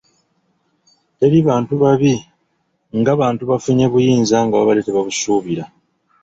Teri 1.17 1.37
bantu 1.47 1.73
babi 1.81 2.13
nga 2.99 3.11
bantu 3.21 3.41
bafunye 3.51 3.85
buyinza 3.91 4.37
nga 4.45 4.55
babadde 4.59 4.83
tebabusuubira. 4.85 5.63